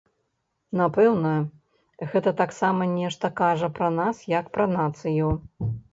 Напэўна, 0.79 1.33
гэта 2.13 2.33
таксама 2.41 2.87
нешта 2.97 3.31
кажа 3.43 3.69
пра 3.77 3.91
нас 4.01 4.25
як 4.39 4.51
пра 4.57 4.65
нацыю. 4.77 5.29